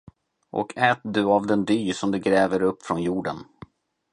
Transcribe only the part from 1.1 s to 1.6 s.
av